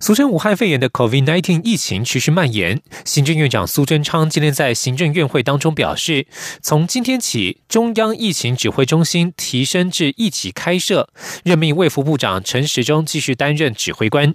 [0.00, 2.82] 俗称武汉肺炎的 COVID-19 疫情持续蔓延。
[3.04, 6.26] 行政院长苏贞昌今天在行政院会当中表示，
[6.62, 11.08] 从今天起，中央疫情指挥中心提升至一级开设，
[11.44, 14.34] 任命卫福部长陈时中继续担任指挥官。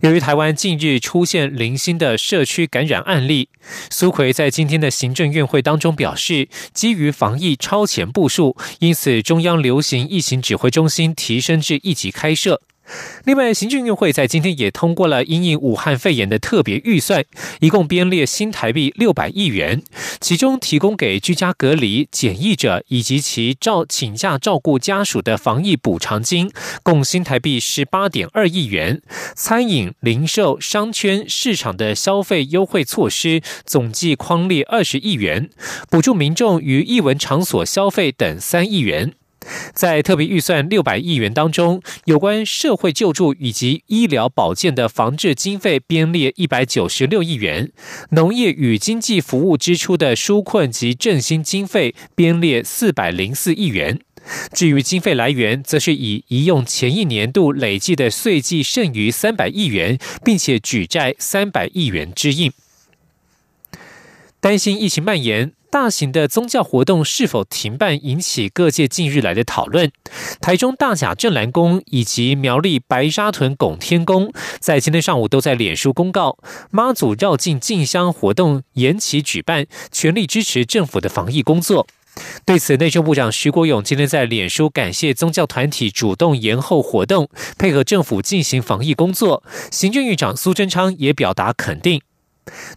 [0.00, 3.50] 由于台湾近日出现零星的社区感染案例，
[3.90, 12.62] 苏奎在今天的行政院会当中表示，基于防疫超前部署，因此中央流行疫情指挥中心提升至一级开设。
[13.24, 17.24] 另外，行政院会在今天也通过了因应武汉肺炎的特别预算，
[17.60, 19.82] 一共编列新台币六百亿元，
[20.20, 26.50] 其中提供给居家隔离检疫者以及其照请假照顾家属的防疫补偿金，
[26.82, 29.00] 共新台币十八点二亿元；
[29.34, 35.50] 餐饮、零售、商圈市场的消费优惠措施总计框列二十亿元，
[35.88, 39.12] 补助民众于艺文场所消费等三亿元。
[39.72, 47.72] 在特别预算六百亿元当中，有关社会救助以及医疗保健的防治经费编列一百九十六亿元，
[48.10, 53.98] 农业与经济服务支出的纾困及振兴经费编列四百零四亿元。
[54.52, 62.52] 至于经费来源，则是以移用前一年度累计的税计剩余三百亿元，并且举债三百亿元之应。
[64.38, 65.52] 担心疫情蔓延。
[65.70, 69.90] 大型的宗教活动是否停办，引起各界近日来的讨论。
[70.40, 76.38] 台中大甲镇澜宫以及苗栗白沙屯拱天宫，在今天上午都在脸书公告，
[76.70, 81.86] 妈祖绕境进香活动延期举办，全力支持政府的防疫工作。
[82.44, 89.44] 对此，内政部长徐国勇今天在脸书感谢宗教团体主动延后活动，配合政府进行防疫工作。
[89.70, 92.02] 行政院长苏贞昌也表达肯定。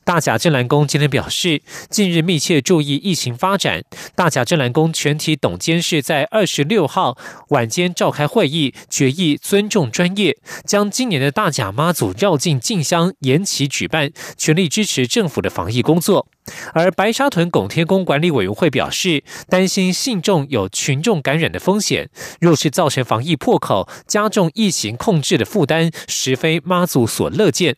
[0.03, 3.81] 大甲镇澜宫今天表示，近日密切注意疫情发展。
[4.15, 7.17] 大甲镇澜宫全体董监事在二十六号
[7.49, 16.27] 晚间召开会议，决议尊重专业，将今年的大甲妈祖绕境进香延期举办，全力支持政府的防疫工作。
[16.73, 22.09] 而白沙屯拱天宫管理委员会表示，担心信众有群众感染的风险，
[22.41, 27.77] 若是造成防疫破口，加重疫情控制的负担，实非妈祖所乐见。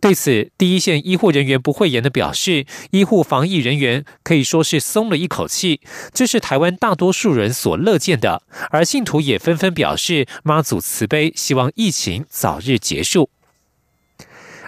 [0.00, 5.80] 对此，第一线医护人员不讳言的表示，医护防疫人员可以说是松了一口气，
[6.12, 8.42] 这是台湾大多数人所乐见的。
[8.70, 13.30] 而信徒也纷纷表示妈祖慈悲，希望疫情早日结束。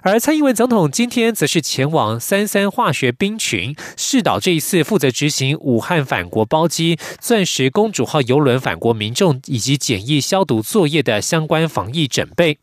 [0.02, 12.58] 而蔡英文总统今天则是前往三三化学兵群试导这一次负责执行武汉返国包机钻石公主号邮轮返国民众以及检疫消毒作业的相关防疫准备。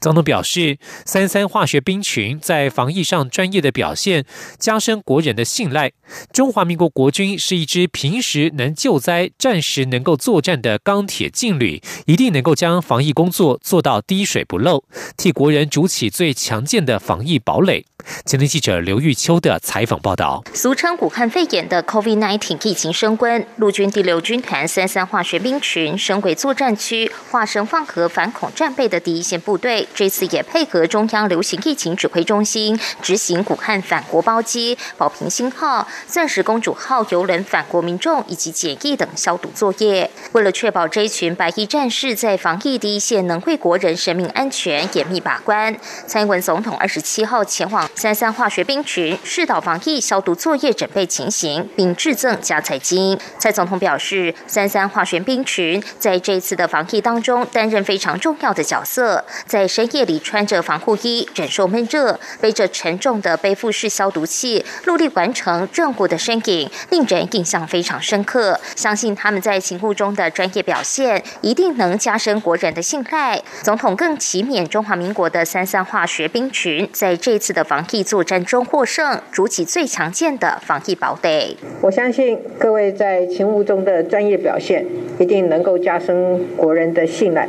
[0.00, 4.24] 总统表示，三三化学兵群在防疫上专业的表现，
[4.58, 5.92] 加深国人的信赖。
[6.32, 14.84] 中华民国国军是一支平时能救灾、战时能够作战的钢铁劲旅，一定能够将防疫工作做到滴水不漏，
[15.16, 17.86] 替国人筑起最强健的防疫堡垒。
[18.26, 29.86] 前天记者刘玉秋的采访报道：俗称武汉肺炎的 COVID-19 疫情升温，陆军第六军团三三化学兵群升为作战区，化身放河反恐战备的第一线部部队。
[29.94, 40.10] 这次也配合中央流行疫情指挥中心执行武汉返国包机、保平星号、钻石公主号邮轮返国民众以及检疫等消毒作业。
[40.32, 45.76] 为了确保这一群白衣战士在防疫第一线能为国人生命安全严密把关，
[46.08, 47.88] 蔡英文总统二十七号前往。
[47.94, 53.16] 三三化学兵群试导防疫消毒作业准备情形，并致赠加彩金。
[53.38, 68.60] 蔡总统表示，三三化学兵群在这次的防疫当中担任非常重要的角色，在深夜里穿着防护衣，忍受闷热，背着沉重的背负式消毒器，努力完成任务的身影，令人印象非常深刻。
[68.76, 73.40] 相信他们在勤务中的专业表现，一定能加深国人的信赖。
[73.62, 77.82] 总统更祈勉中华民国的三三化学兵群在这次的防。
[77.92, 81.56] 疫作战中获胜，筑起最强健的防疫堡垒。
[81.80, 84.84] 我相信各位在勤务中的专业表现，
[85.20, 87.48] 一定能够加深国人的信赖。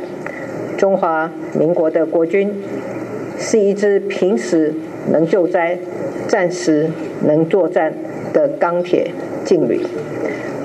[0.76, 2.52] 中华民国的国军
[3.38, 4.74] 是一支平时
[5.10, 5.78] 能救灾、
[6.28, 6.88] 战时
[7.26, 7.92] 能作战
[8.32, 9.10] 的钢铁
[9.44, 9.80] 劲旅。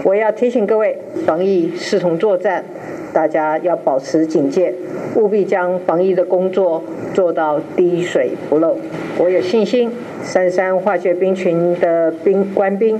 [0.03, 2.65] 我要提醒各位，防疫视同作战，
[3.13, 4.73] 大家要保持警戒，
[5.15, 8.77] 务必将防疫的工作做到滴水不漏。
[9.19, 9.91] 我有信心，
[10.23, 12.99] 三三化学兵群的兵官兵。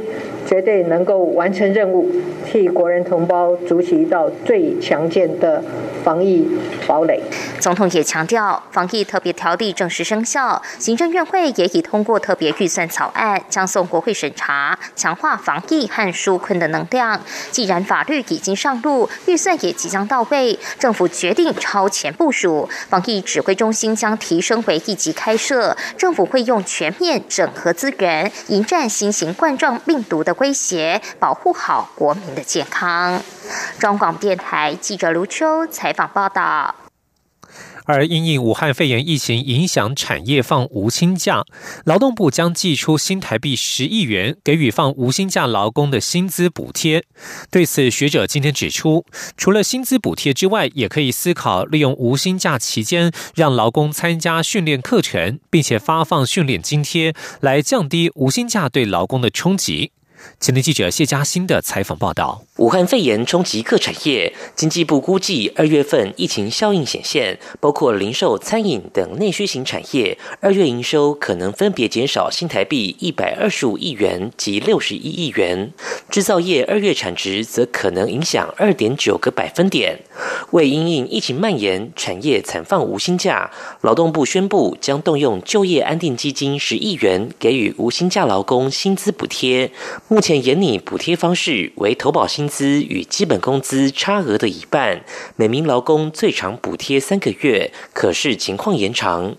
[0.52, 2.12] 绝对能够完成任务，
[2.46, 5.64] 替国人同胞筑起一道最强健的
[6.04, 6.46] 防疫
[6.86, 7.22] 堡垒。
[7.62, 17.22] 总统也强调，防疫特别条例正式生效，行政院会也已通过特别预算草案，将送国会审查，强化防疫和纾困的能量。
[17.50, 33.22] 既然法律已经上路，预算也即将到位，政府决定超前部署，防疫指挥中心将提升为一级开设，政府会用全面整合资源，迎战新型冠状病毒的威胁，保护好国民的健康。
[33.78, 36.74] 中广电台记者卢秋采访报道。
[37.86, 41.44] 而因应武汉肺炎疫情影响产业放无薪假，
[41.86, 47.04] 劳动部将寄出新台币十亿元给予放无薪假劳工的薪资补贴。
[47.52, 49.06] 对此，学者今天指出，
[49.38, 59.92] 除了薪资补贴之外，也可以思考利用无薪假期间让劳工参加训练课程，并且发放训练津贴，来降低无薪假对劳工的冲击。
[60.40, 75.72] 前天记者谢嘉欣的采访报道：武汉肺炎冲击各产业，经济部估计二月份疫情效应显现，包括零售、餐饮等内需型产业，二月营收可能分别减少新台币一百二十五亿元及六十一亿元。
[76.10, 80.00] 制造业二月产值则可能影响二点九个百分点。
[80.52, 83.52] 为因应疫情蔓延，产业惨放无薪假，
[83.82, 89.72] 劳动部宣布将动用就业安定基金十亿元，给予无薪假劳工薪资补贴。
[90.12, 95.06] 目前严拟补贴方式为投保薪资与基本工资差额的一半，
[95.38, 99.38] 每名劳工最长补贴三个月，可视情况延长。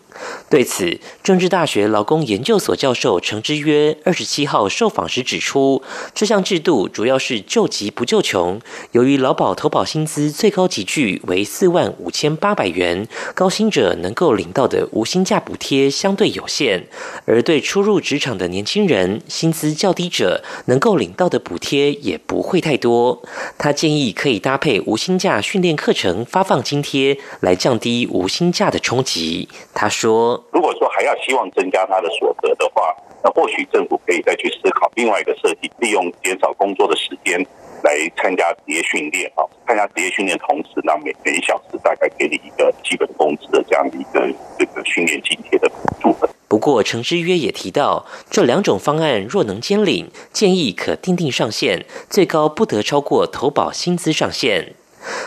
[0.49, 5.83] 对此，政治大学劳工研究所教授程之约二十七号受访时指出，
[6.15, 8.59] 这项制度主要是救急不救穷。
[8.93, 16.87] 由于劳保投保薪资最高级距为四万五千八百元，高薪者能够领到的无薪假补贴相对有限，
[17.27, 23.23] 而对初入职场的年轻人，薪资较低者能够领到的补贴也不会太多。
[23.59, 29.49] 他建议可以搭配无薪假训练课程发放津贴，来降低无薪假的冲击。
[29.75, 30.45] 他说。
[30.53, 32.95] 如果说还要希望增加他的所得的话，
[33.25, 37.45] 那或许政府可以再去思考另外一个设计，利用减少工作的时间
[37.83, 39.45] 来参加职业训练啊。
[39.67, 45.71] 参加职业训练同时，那每每小时大概给你一个基本工资的这样的一个这个训练津贴的
[46.01, 46.29] 部分。
[46.49, 54.75] 不过，陈之约也提到，这两种方案若能兼领，建议可定定上限，最高不得超过投保薪资上限。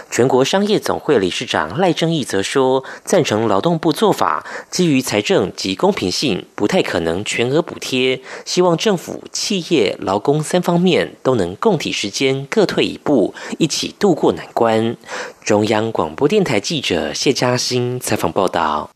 [0.09, 8.21] 全国商业总会理事长赖正义则说，赞成劳动部做法，基于财政及公平性，不太可能全额补贴。
[8.45, 14.95] 希望政府、企业、劳工三方面都能共体时间，各退一步，一起度过难关。
[15.43, 18.94] 中央广播电台记者谢嘉欣采访报道。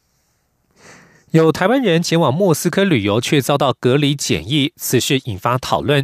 [1.31, 6.04] 有台湾人前往莫斯科旅游，却遭到隔离检疫，此事引发讨论。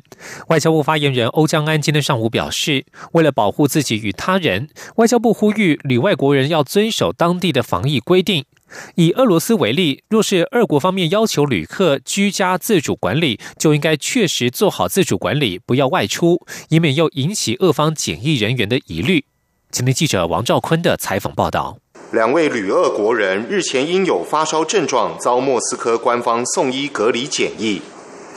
[0.50, 8.46] 外交部发言人欧江安今天上午表示，为了保护自己与他人，外交部呼吁旅外国人要遵守当地的防疫规定。
[8.94, 19.26] 以俄罗斯为例，若是俄国方面要求旅客居家自主管理，就应该确实做好自主管理，不要外出，以免又引起俄方检疫人员的疑虑。
[19.72, 21.80] 今天记者王兆坤的采访报道。
[22.12, 27.82] 两位旅俄国人日前因有发烧症状，遭莫斯科官方送医隔离检疫。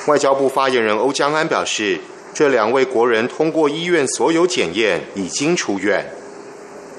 [0.06, 2.00] 外交部发言人欧江安表示，
[2.32, 6.10] 这两位国人通过医院所有检验，已经出院。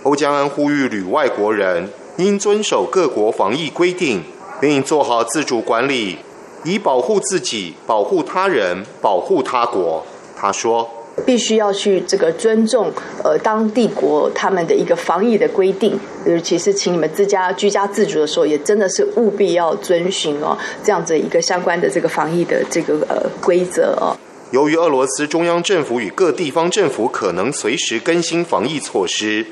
[0.04, 4.24] 欧江安呼吁旅外国人应遵守各国防疫规定，
[4.62, 6.20] 并做好自主管理，
[6.64, 10.06] 以保护自己、保护他人、保护他国。
[10.38, 10.88] 他说。
[11.26, 12.90] 必须要去这个尊重
[13.26, 16.00] 呃当地国他们的一个防疫的规定，
[16.32, 24.16] 尤其是请你们自家居家自主的时候，也真的是务必要遵循哦这样子一个相关的这个防疫的这个呃规则哦。
[24.52, 29.46] 由于俄罗斯中央政府与各地方政府可能随时更新防疫措施，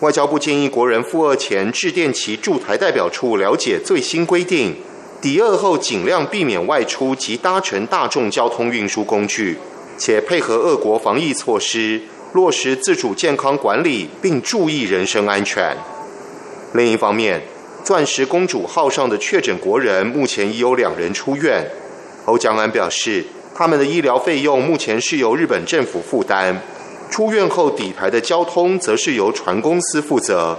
[0.00, 4.76] 外交部建议国人赴俄前致电其驻台代表处了解最新规定，
[5.22, 9.56] 抵俄后尽量避免外出及搭乘大众交通运输工具。
[9.96, 12.02] 且配合俄国防疫措施，
[12.32, 15.76] 落实自主健康管理，并注意人身安全。
[16.74, 17.40] 另一方面，
[17.84, 21.64] 钻石公主号上的确诊国人目前已有两人出院。
[22.24, 26.56] 欧江安表示，他们的医疗费用目前是由日本政府负担，
[27.08, 30.58] 出院后底牌的交通则是由船公司负责。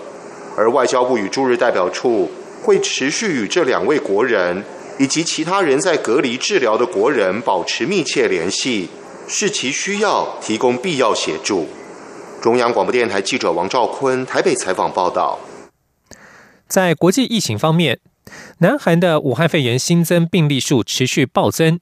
[0.55, 2.31] 而外交部与驻日代表处
[2.63, 4.63] 会持续与这两位国人
[4.97, 8.87] 以及其他人在隔离治疗的国人保持密切联系。
[9.27, 11.67] 视其需要，提供必要协助。
[12.41, 15.37] 中央广播电台记者王兆坤台北采访报道。
[16.67, 17.99] 在国际疫情方面，
[18.57, 21.79] 南韩的武汉肺炎新增病例数持续暴增。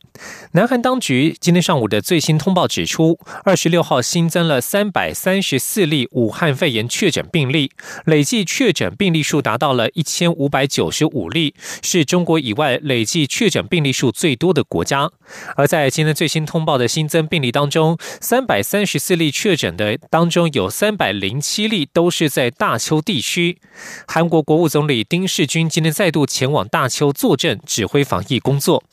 [0.52, 7.72] 南韩当局今天上午的最新通报指出，二十六号新增了三百三十四例武汉肺炎确诊病例，
[8.06, 15.10] 累计确诊病例数达到了一千五百九十五例，是中国以外累计确诊病例数最多的国家。
[15.56, 23.60] 而在今天最新通报的新增病例当中，三百三十四例确诊的当中，有三百零七例都是在大邱地区。
[24.08, 28.84] 韩国国务总理丁世军今天再度前往大邱坐镇，指挥防疫工作。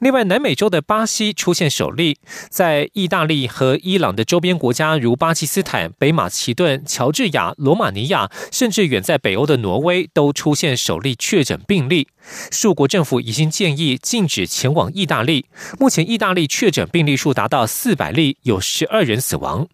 [0.00, 2.18] 另外，南美洲的巴西出现首例，
[2.48, 12.08] 在意大利和伊朗的周边国家，如巴基斯坦、北马其顿、乔治亚、罗马尼亚，甚至远在北欧的挪威，都出现首例确诊病例。
[12.50, 15.46] 数国政府已经建议禁止前往意大利。
[15.78, 19.68] 目前，意大利确诊病例数达到四百例，有十二人死亡。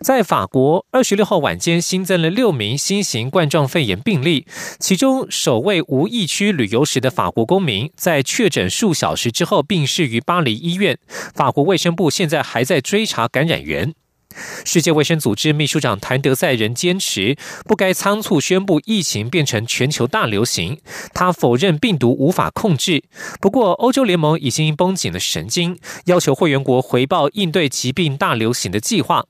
[0.00, 4.46] 在法国，二十六号晚间新增了六名新型冠状肺炎病例，
[4.78, 10.98] 其中首位无疫区旅游时的法国公民，在确诊数小时之后病逝于巴黎医院。
[11.34, 13.94] 法国卫生部现在还在追查感染源。
[14.64, 20.78] 世界卫生组织秘书长谭德赛仍坚持不该仓促宣布疫情变成全球大流行。
[21.14, 23.04] 他否认病毒无法控制。
[23.40, 29.24] 不过，欧洲联盟已经绷紧了神经，要求会员国回报应对疾病大流行的计划。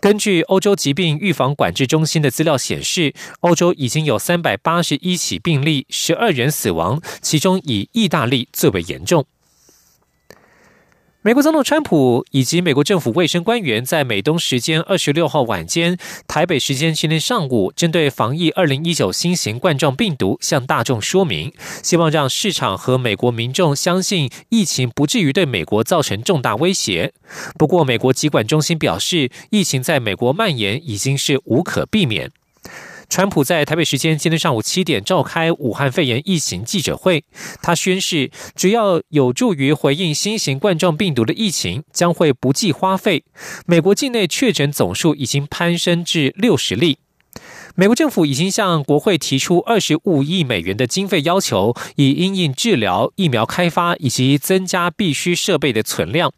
[0.00, 9.24] 根据欧洲疾病预防管制中心的资料显示，欧洲已经有三百八十一起病例，十二人死亡，其中以意大利最为严重。
[11.24, 27.12] 美国总统川普以及美国政府卫生官员在美东时间二十六号晚间、台北时间今天上午，针对防疫二零一九新型冠状病毒向大众说明，希望让市场和美国民众相信疫情不至于对美国造成重大威胁。
[27.56, 32.32] 不过，美国疾管中心表示，疫情在美国蔓延已经是无可避免。
[33.12, 37.22] 川普在台北时间今天上午七点召开武汉肺炎疫情记者会，
[37.60, 43.22] 他宣誓，只要有助于回应新型冠状病毒的疫情，将会不计花费。
[43.66, 47.00] 美国境内确诊总数已经攀升至六十例。
[47.74, 56.30] 美国政府已经向国会提出二十五亿美元的经费要求，以因应治疗、疫苗开发以及增加必需设备的存量。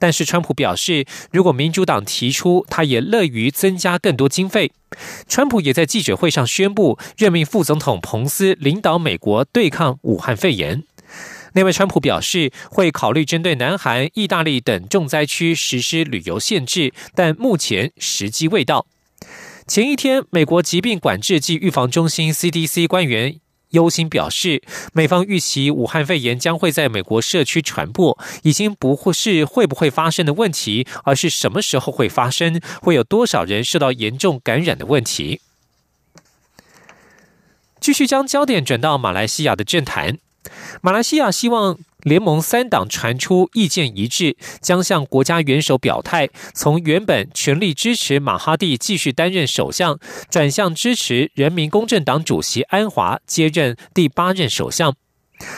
[0.00, 4.72] 但是，川普表示，如果民主党提出，他也乐于增加更多经费。
[5.28, 10.82] 川普也在记者会上宣布，任命副总统彭斯领导美国对抗武汉肺炎。
[11.52, 18.86] 那位川普表示，会考虑针对南韩、意大利等重灾区实施旅游限制，但目前时机未到。
[19.70, 23.38] 前一天，美国疾病管制及预防中心 （CDC） 官员。
[23.68, 35.40] 忧心表示，美方预期武汉肺炎将会在美国社区传播，已经不会是会不会发生的问题，而是什么时候会发生，会有多少人受到严重感染的问题。
[37.78, 40.18] 继续将焦点转到马来西亚的政坛，
[40.82, 41.78] 马来西亚希望。
[42.02, 49.98] 联盟三党传出意见一致，将向国家元首表态，从原本全力支持马哈蒂继续担任首相，
[50.30, 54.94] 转向支持人民公正党主席安华接任第八任首相。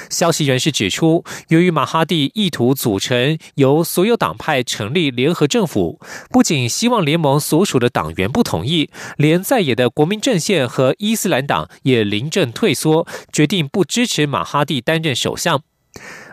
[0.09, 15.63] 消息人士指出，由于马哈蒂意图组成由所有党派成立联合政府，不仅希望联盟所属的党员不同意，连在野的国民阵线和伊斯兰党也临阵退缩，决定不支持马哈蒂担任首相。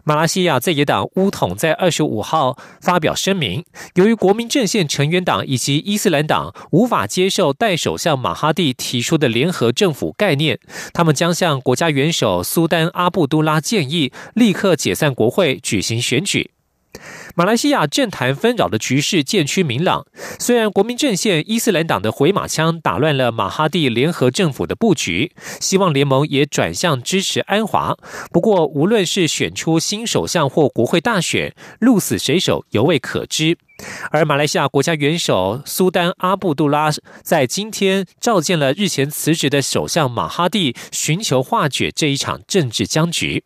[0.03, 3.65] 马来西亚在野党乌统在二十五号发表声明，
[3.95, 10.59] 由于国民阵线成员党以及伊斯兰党无法接受代首相马哈蒂提出的联合政府概念，
[10.93, 16.51] 他们将向国家元首苏丹阿布都拉建议，立刻解散国会，举行选举。
[17.39, 20.05] 马来西亚政坛纷扰的局势渐趋明朗。
[20.39, 25.31] 虽然国民阵线伊斯兰党的回马枪打乱了马哈蒂联合政府的布局，
[25.61, 27.95] 希望联盟也转向支持安华。
[28.33, 33.57] 不过，无论是选出新首相或国会大选，鹿死谁手犹未可知。
[34.11, 36.89] 而马来西亚国家元首苏丹阿布杜拉
[37.23, 43.45] 在今天召见了日前辞职的首相马哈蒂，寻求化解这一场政治僵局。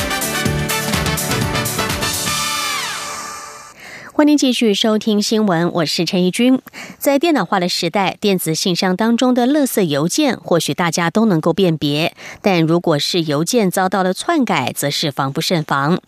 [4.21, 6.61] 欢迎继续收听新闻，我是陈怡君。
[6.99, 15.99] 在电脑化的时代，电子信箱当中的垃圾邮件，或许大家都能够辨别，但如果是邮件遭到了篡改，则是防不胜防。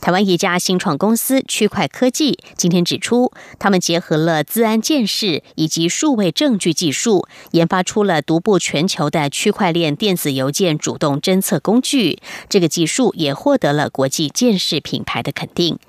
[0.00, 12.20] 台湾一家新创公司区块科技今天指出，他们结合了资安建识以及数位证据技术，研发出了独步全球的区块链电子邮件主动侦测工具。
[12.48, 15.80] 这个技术也获得了国际建识品牌的肯定。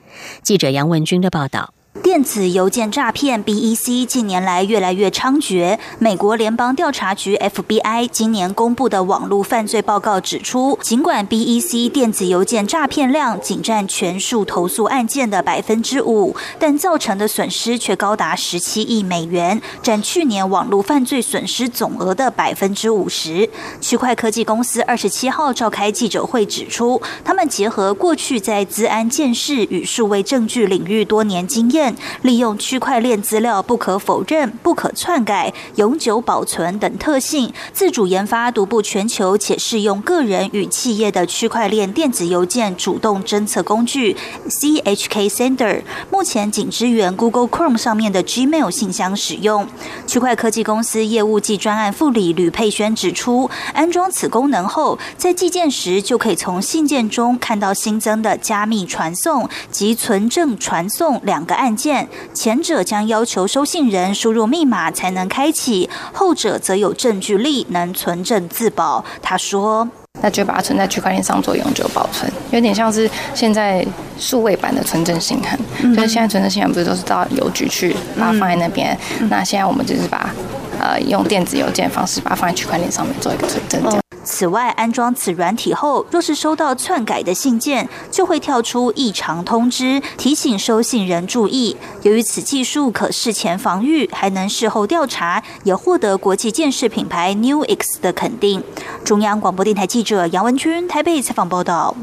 [0.42, 1.74] 记者杨文军的报道。
[2.04, 5.78] 电子邮件诈骗 （BEC） 近年来越来越猖獗。
[6.00, 23.50] 美国联邦调查局 （FBI） 今年公布的网络犯罪报告指出，尽管 BEC 电子邮件诈骗量仅占全数投诉案件的百分之五，但造成的损失却高达十七亿美元，占去年网络犯罪损失总额的百分之五十。
[23.82, 31.87] 区块科技公司二十七号召开记者会指出，他们结合过去在资安建识与数位证据领域多年经验。
[32.24, 44.18] 利用区块链资料不可否认、不可篡改、永久保存等特性，自主研发独步全球且适用个人与企业的区块链电子邮件主动侦测工具
[44.50, 49.68] CHK Sender，目前仅支援 Google Chrome 上面的 Gmail 信箱使用。
[50.06, 61.77] 区块科技公司业务暨专案副理吕佩轩指出，安装此功能后，在寄件时就可以从信件中看到新增的加密传送及存证传送两个按。
[61.78, 69.06] 件前者将要求收信人输入密码才能开启，后者则有证据力能存证自保。
[69.22, 69.88] 他说
[70.22, 73.86] ：“那就把它存在区块链上做永久保存，有点像是现在
[74.18, 75.58] 数位版的存证信函。
[75.96, 78.98] 就是现在存证信函不是都是到邮局去把它放在那边？
[79.30, 80.34] 那现在我们就是把
[80.80, 83.82] 呃用电子邮件方式把它放在区块链上面做一个存证。”
[84.28, 91.78] 此外，安装此软体后，若是收到篡改的信件，就会跳出异常通知，提醒收信人注意。
[92.02, 98.62] 由于此技术可事前防御，还能事后调查，也获得国际建设品牌 New X 的肯定。
[99.06, 101.96] 中央广播电台记者杨文君台北采访报道。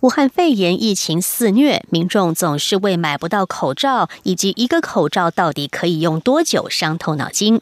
[0.00, 7.60] 武汉肺炎疫情肆虐，民众总是为买不到口罩以及一个口罩到底可以用多久伤透脑筋。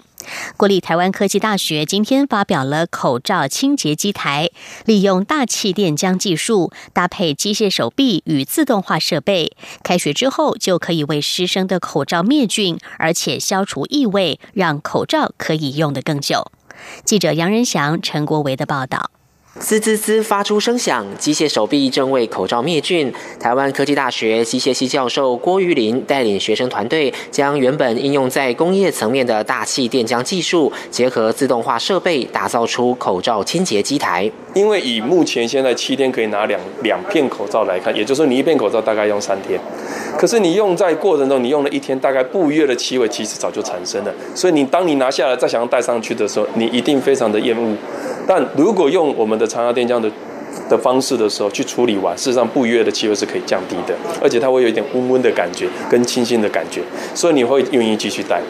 [0.58, 4.50] 国立台湾科技大学今天发表了口罩清洁机台，
[4.84, 16.52] 利用大气电浆技术搭配机械手臂与自动化设备，开学之后就可以为师生的口罩灭菌，而且消除异味，让口罩可以用得更久。
[17.02, 19.10] 记者杨仁祥、陈国维的报道。
[19.58, 23.10] 滋滋滋发出声响，机械手臂正为口罩灭菌。
[23.40, 34.30] 台湾科技大学机械系教授郭玉林带领学生团队，将原本应用在工业层面的大气电浆技术，结合自动化设备，打造出口罩清洁机台。
[34.52, 39.58] 因为以目前现在七天可以拿两两片口罩来看，也就是说你一片口罩大概用三天。
[40.18, 44.12] 可是你用在过程中，你用了一天，大概不约的气味其实早就产生了。
[44.34, 47.74] 所以你当你拿下来再想要戴上去的时候，你一定非常的厌恶。
[48.28, 50.10] 但如果用我们的长压电浆的
[50.68, 56.82] 的方式的时候去处理完，事实上不约的气味是可以降低的，而且它会有一点温温的感觉跟清新的感觉，
[57.14, 58.40] 所以你会愿意继续戴。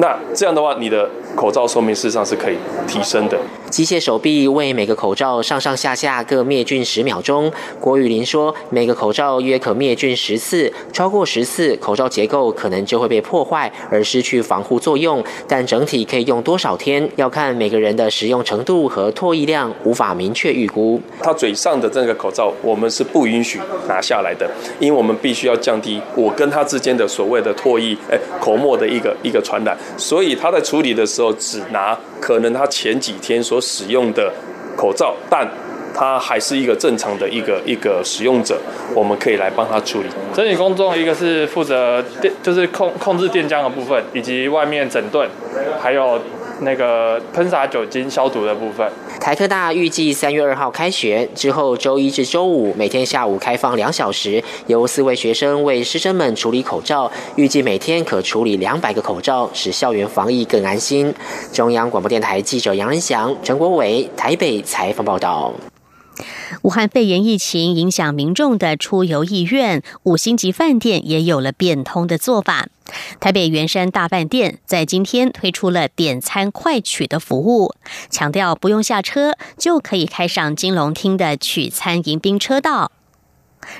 [0.00, 2.56] 那这样的话，你的口罩寿命事实上是可以
[2.88, 3.38] 提升的。
[3.68, 7.52] 机械手臂为每个口罩上上下下各灭菌十秒钟。
[7.78, 15.22] 郭玉林说，每个口罩约可灭菌十次，超过十次，口罩结构可能就会被破坏而失去防护作用。
[15.46, 21.00] 但整体可以用多少天，要看每个人的使用程度和唾液量，无法明确预估。
[21.20, 29.76] 他嘴上的这个口罩，我们是不允许拿下来的，因为我们必须要降低我跟他之间的所谓的唾液、哎口沫的一个一个传染。
[29.96, 34.32] 所以他在处理的时候，只拿可能他前几天所使用的
[34.76, 35.48] 口罩，但
[35.94, 38.58] 他还是一个正常的一个一个使用者，
[38.94, 40.08] 我们可以来帮他处理。
[40.34, 45.28] 整体工作一个是负责电，就是控控制电浆的部分，以及外面整顿，
[45.80, 46.20] 还有。
[46.60, 48.90] 那个喷洒酒精消毒的部分。
[49.20, 61.14] 台科大预计三月二号开学之后，周一至周五每天下午开放两小时，由四位学生为师生们处理口罩，预计每天可处理两百个口罩，使校园防疫更安心。
[61.52, 65.52] 中央广播电台记者杨仁祥、陈国伟台北采访报道。
[66.62, 72.68] 武汉肺炎疫情影响民众的出游意愿，五星级饭店也有了变通的做法。
[73.20, 77.74] 台北圆山大饭店在今天推出了点餐快取的服务，
[78.08, 82.90] 强调不用下车就可以开上金龙厅的取餐迎宾车道，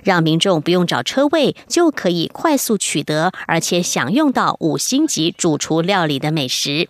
[0.04, 6.88] 让民众不用找车位就可以快速取得，而且享用到五星级主厨料理的美食。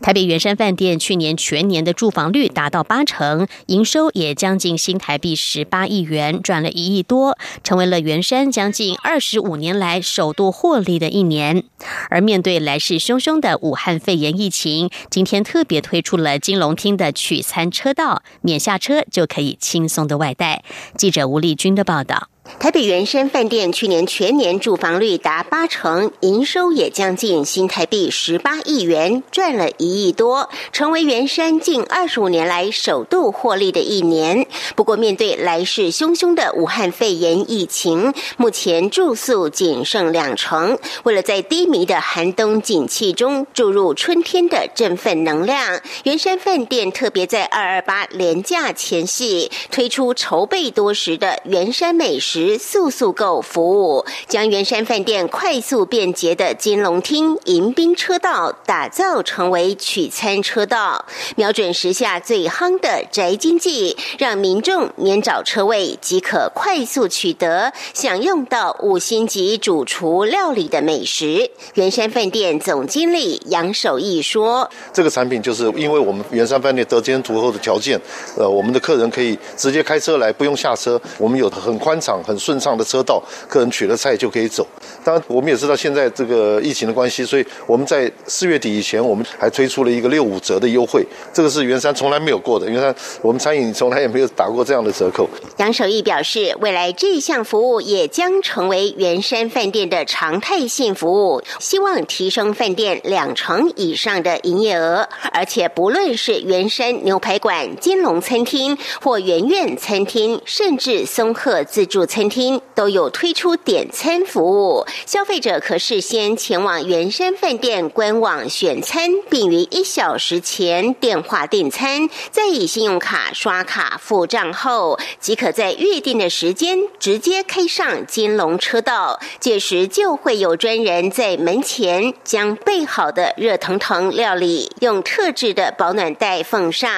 [0.00, 11.64] 台北圆山饭店去年全年的住房率达到八成，营收也将近新台币十八亿元，赚了一亿多，成为了圆山将近二十五年来首度获利的一年。
[12.10, 20.64] 而面对来势汹汹的武汉肺炎疫情，今天特别推出了金龙厅的取餐车道，免下车就可以轻松的外带。
[20.96, 22.31] 记者吴丽君的报道。
[22.58, 34.46] 台北圆山饭店去年全年住房率达八成，营收也将近新台币十八亿元，赚了一亿多，成为圆山近二十五年来首度获利的一年。
[34.74, 40.76] 不过，面对来势汹汹的武汉肺炎疫情，目前住宿仅剩两成。
[41.04, 52.31] 为了在低迷的寒冬景气中注入春天的振奋能量，圆山饭店特别在二二八廉价前夕推出筹备多时的圆山美食。
[52.32, 61.04] 时速速购服务，将圆山饭店快速便捷的金龙厅迎宾车道打造成为取餐车道，
[61.36, 71.50] 瞄准时下最夯的宅经济，让民众免找车位即可快速取得享用到五星级主厨料理的美食。
[71.74, 78.00] 圆山饭店总经理杨守义说：“这个产品就是因为我们圆山饭店得天独厚的条件，
[78.38, 84.66] 呃，我们的客人可以直接开车来，不用下车，我们有很宽敞。”很顺畅的车道，客人取了菜就可以走。
[85.04, 91.04] 当然，我们也知道现在这个疫情的关系，所以我们在四月底以前，我们还推出了一个六五折的优惠。
[91.32, 95.28] 这个是元山从来没有过的，元山我们餐饮从来也没有打过这样的折扣。
[95.56, 105.08] 杨守义表示，未来这项服务也将成为元山饭店的常态性服务，希望提升饭店两成以上的营业额。
[105.32, 112.02] 而且，不论是元山牛排馆、金龙餐厅或圆苑餐厅，甚至松鹤自助。
[112.12, 129.18] 餐厅都有推出点餐服务，消费者可事先前往圆山饭店官网选餐，并于一小时前电话订餐，再以信用卡刷卡付账后，即可在预定的时间直接开上金龙车道。
[129.40, 136.90] 届时就会有专人在门前将备好的热腾腾料理用特制的保暖袋奉上。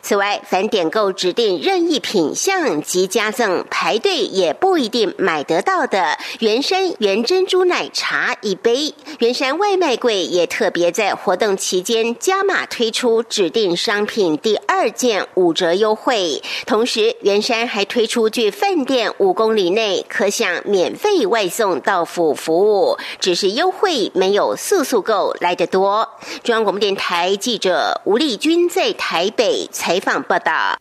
[0.00, 4.56] 此外，凡点购指定任意品项及加赠排队也。
[4.60, 26.08] 不一定买得到的原山原珍珠奶茶一杯，原山外卖柜也特别在活动期间加码推出指定商品第二件五折优惠，同时原山还推出距饭店五公里内可享免费外送到府服务，只是优惠没有速速购来得多。
[26.44, 30.76] 中央广播电台记者吴丽君在台北采访报道。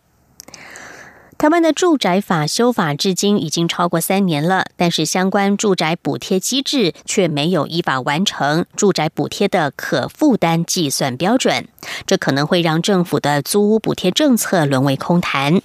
[1.39, 11.69] 台湾的住宅法修法至今已经超过三年了，但是相关住宅补贴机制却没有依法完成住宅补贴的可负担计算标准，
[12.05, 15.61] 这可能会让政府的租屋补贴政策沦为空谈。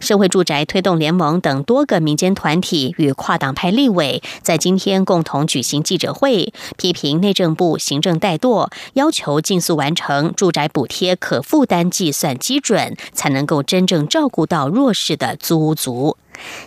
[0.00, 16.16] 社会住宅推动联盟等多个民间团体与跨党派立委在今天共同举行记者会，批评内政部行政怠惰，要求尽速完成住宅补贴可负担计算基准，才能够真正照顾到弱势的租屋族。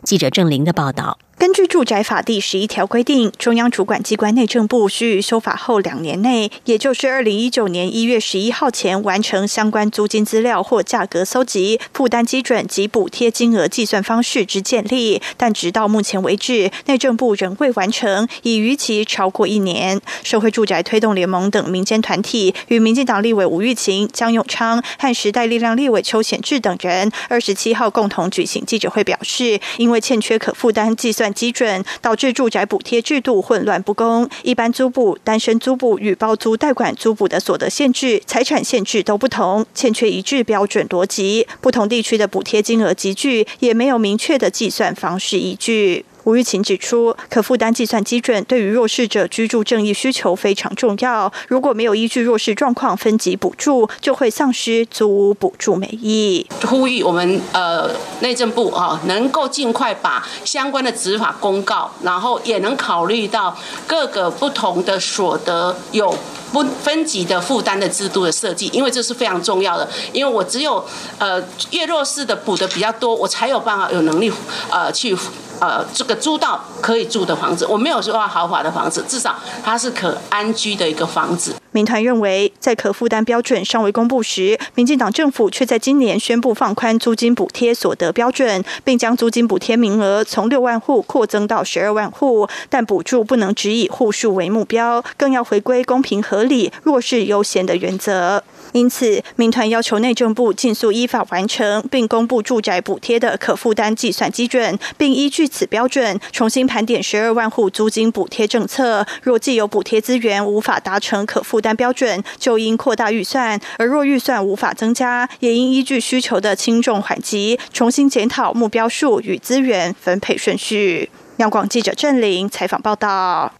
[0.03, 1.17] 记者郑玲的报道。
[1.39, 15.21] 根据住宅法第十一条规定，中央主管机关内政部需于修法后两年内，也就是二零一九年一月十一号前，完成相关租金资料或价格搜集、负担基准及补贴金额计算方式之建立。
[15.37, 20.01] 但直到目前为止，内政部仍未完成，已逾期超过一年。
[20.23, 31.26] 社会住宅推动联盟等民间团体与民进党立委吴玉琴、江永昌和时代力量立委邱显志等人，二十七号共同举行记者会，表示因为欠缺可负担计算。
[31.33, 46.05] 基准导致住宅补贴制度混乱不公，一般租补、单身租补与包租代管租补的所得限制、财产限制都不同，欠缺一致标准逻辑，不同地区的补贴金额集聚也没有明确的计算方式依据。
[46.27, 51.31] 吴玉琴指出，可负担计算基准对于弱势者居住正义需求非常重要。
[51.47, 56.45] 如果没有依据弱势状况分级补助，就会丧失租屋补助美意。
[56.65, 66.13] 呼吁我们呃内政部啊，能够尽快把相关的执法公告，然后也能考虑到各个不同的所得有
[66.51, 69.87] 不分级的负担的制度的设计，因为这是非常重要的。
[70.11, 70.83] 因为我只有
[71.17, 74.31] 呃越弱势的补的比较多，我才有办法有能力
[74.69, 75.17] 呃去。
[75.59, 81.55] 呃，这个租到可以住的房子，我没有说豪华的房子，至少它是可安居的一个房子。
[81.77, 98.43] 民团认为，在可负担标准尚未公布时，民进党政府却在今年宣布放宽租金补贴所得标准，并将租金补贴名额从六万户扩增到十二万户，但补助不能只以户数为目标，更要回归公平合理、弱势优先的原则。
[98.73, 109.05] 因此，民团要求内政部尽速依法完成，并公布住宅补贴的可负担计算基准，并依据此标准重新盘点十二万户租金补贴政策。
[109.23, 121.09] 若既有补贴资源无法达成可负担标准，就应扩大预算；而若预算无法增加，也应依据需求的轻重缓急，重新检讨目标数与资源分配顺序。
[121.37, 123.56] 央广记者郑玲采访报道。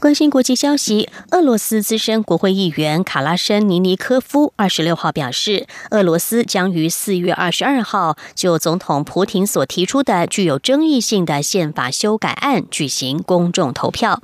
[0.00, 14.22] 关心国际消息，俄罗斯资深国会议员卡拉申尼尼科夫二十六号表示，俄罗斯将于四月二十二号就总统普廷所提出的具有争议性的宪法修改案举行公众投票。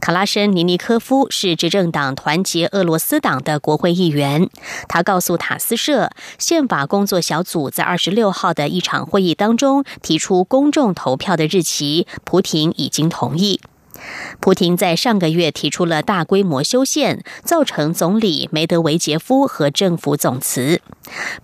[0.00, 4.50] 卡拉申尼尼科夫是执政党团结俄罗斯党的国会议员，
[4.88, 13.60] 他告诉塔斯社，宪法工作小组在二十六号的一场会议当中提出公众投票的日期，普廷已经同意。
[14.40, 20.80] 普廷在上个月提出了大规模修宪，造成总理梅德韦杰夫和政府总辞。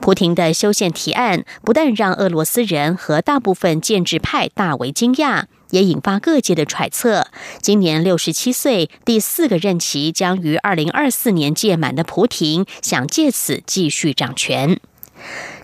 [0.00, 7.26] 普廷的修宪提案不但让俄罗斯人和大部分建制派大为惊讶，也引发各界的揣测。
[7.60, 14.78] 今年六十七岁，第四个任期将于二零二四年届满的普廷，想借此继续掌权。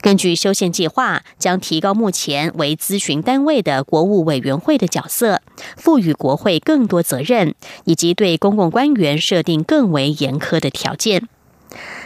[0.00, 5.42] 根据修宪计划，将提高目前为咨询单位的国务委员会的角色，
[5.76, 11.28] 赋予国会更多责任，以及对公共官员设定更为严苛的条件。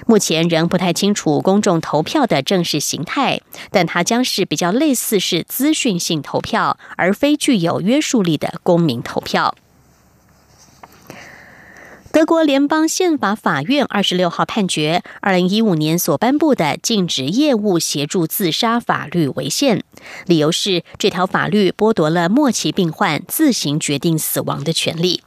[0.06, 9.54] 目前仍不太清楚公众投票的正式形态，但它将是比较类似是资讯性投票，而非具有约束力的公民投票。
[12.12, 19.82] 德国联邦宪法法院二十六号判决，二零一五年所颁布的禁止业务协助自杀法律违宪，
[20.26, 25.22] 理由是这条法律剥夺了末期病患自行决定死亡的权利。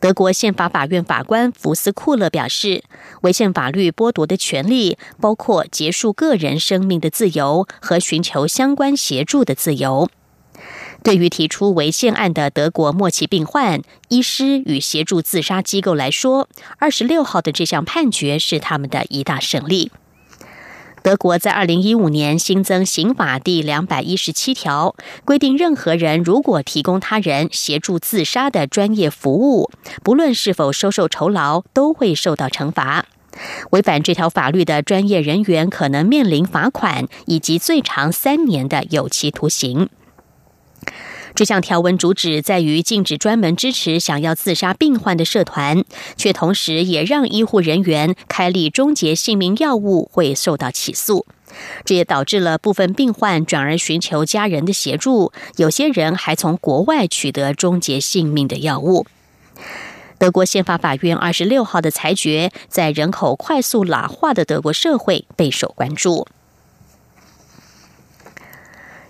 [0.00, 2.82] 德国宪法法院法官福斯库勒表示，
[3.22, 10.10] 违宪法律剥夺的权利包括结束个人生命的自由和寻求相关协助的自由。
[11.06, 16.48] 对于提出违宪案的德国末期病患、医师与协助自杀机构来说，
[16.80, 19.92] 二十六号的这项判决是他们的一大胜利。
[21.04, 29.70] 德国在二零一五年新增刑法第两百一十七条，规定任何人如果提供他人协助自杀的专业服务，
[30.02, 33.06] 不论是否收受酬劳，都会受到惩罚。
[33.70, 39.88] 违反这条法律的专业人员可能面临罚款以及最长三年的有期徒刑。
[41.36, 45.84] 这项条文主旨在于禁止专门支持想要自杀病患的社团，
[46.16, 51.26] 却同时也让医护人员开立终结性命药物会受到起诉。
[51.84, 59.06] 这也导致了部分病患转而寻求家人的协助，有些人还从国外取得终结性命的药物。
[60.18, 66.26] 德国宪法法院二十六号的裁决，在人口快速老化的德国社会备受关注。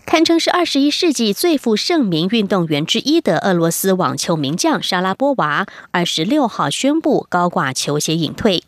[0.07, 8.63] 堪称是二十一世纪最负盛名运动员之一的俄罗斯网球名将莎拉波娃，二十六号宣布高挂球鞋隐退。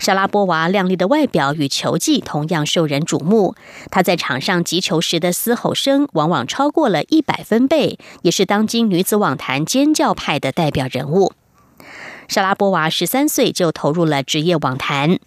[0.00, 3.54] 莎拉波娃靓丽的外表与球技同样受人瞩目，
[3.92, 11.32] 她在场上击球时的嘶吼声往往超过了一百分贝，也是当今女子网坛尖叫派的代表人物。
[12.26, 15.20] 莎拉波娃十三岁就投入了职业网坛。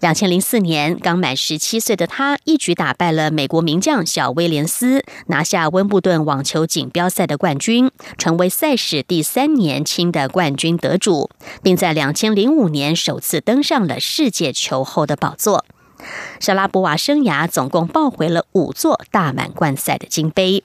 [0.00, 11.28] 两千零四年，刚满十七岁的他一举打败了美国名将小威廉斯，拿下温布顿网球锦标赛的冠军，成为赛事第三年轻的冠军得主，
[11.62, 15.66] 并在两千零五年首次登上了世界球后的宝座。
[16.38, 20.62] 莎拉波娃生涯总共抱回了五座大满贯赛的金杯。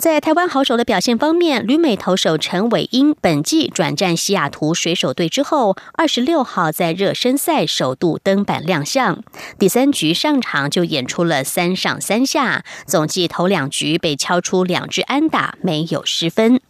[0.00, 9.22] 在台湾好手的表现方面，旅美投手陈伟英本季转战西雅图水手队之后，二十六号在热身赛首度登板亮相，
[9.58, 16.62] 第三局上场就演出了三上三下，总计头两局被敲出两支安打，没有失分。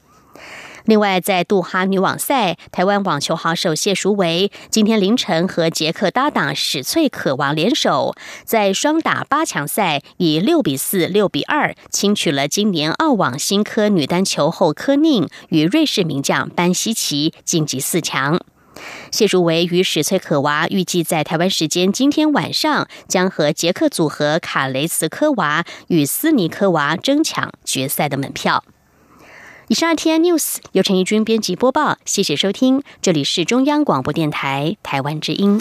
[0.84, 8.14] 另外，在杜哈女网赛，台湾网球好手谢淑薇今天凌晨和捷克搭档史翠可王联手，
[8.44, 18.40] 在双打八强赛以六比四、六比二轻取了今年澳网新科女单球后柯宁与瑞士名将班希奇，晋级四强。
[19.10, 28.64] 谢淑薇与史翠可娃预计在台湾时间今天晚上将和捷克组合卡雷茨科娃与斯尼科娃争抢决赛的门票。
[29.70, 35.60] 以上 T N News 由陈义军编辑播报，谢谢收听，这里是中央广播电台台湾之音。